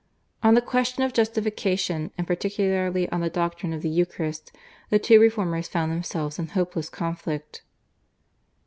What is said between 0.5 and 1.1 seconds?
the question